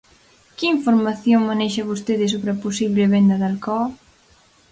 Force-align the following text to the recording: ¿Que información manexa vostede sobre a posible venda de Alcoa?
¿Que 0.57 0.65
información 0.75 1.47
manexa 1.49 1.89
vostede 1.91 2.25
sobre 2.33 2.49
a 2.53 2.59
posible 2.65 3.03
venda 3.13 3.35
de 3.41 3.45
Alcoa? 3.49 3.87